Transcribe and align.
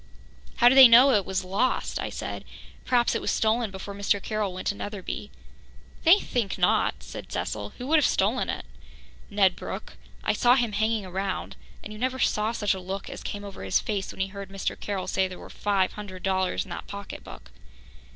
"How 0.55 0.67
do 0.67 0.73
they 0.73 0.87
know 0.87 1.11
it 1.11 1.27
was 1.27 1.43
lost?" 1.45 1.99
I 1.99 2.09
said. 2.09 2.43
"Perhaps 2.85 3.13
it 3.13 3.21
was 3.21 3.29
stolen 3.29 3.69
before 3.69 3.93
Mr. 3.93 4.19
Carroll 4.19 4.51
went 4.51 4.65
to 4.69 4.73
Netherby." 4.73 5.29
"They 6.03 6.17
think 6.17 6.57
not," 6.57 7.03
said 7.03 7.31
Cecil. 7.31 7.73
"Who 7.77 7.85
would 7.85 7.97
have 7.99 8.05
stolen 8.07 8.49
it?" 8.49 8.65
"Ned 9.29 9.55
Brooke. 9.55 9.97
I 10.23 10.33
saw 10.33 10.55
him 10.55 10.71
hanging 10.71 11.05
around. 11.05 11.55
And 11.83 11.93
you 11.93 11.99
never 11.99 12.17
saw 12.17 12.51
such 12.51 12.73
a 12.73 12.79
look 12.79 13.11
as 13.11 13.21
came 13.21 13.43
over 13.45 13.61
his 13.61 13.79
face 13.79 14.11
when 14.11 14.21
he 14.21 14.29
heard 14.29 14.49
Mr. 14.49 14.75
Carroll 14.79 15.05
say 15.05 15.27
there 15.27 15.37
was 15.37 15.53
five 15.53 15.93
hundred 15.93 16.23
dollars 16.23 16.63
in 16.65 16.71
that 16.71 16.87
pocketbook." 16.87 17.51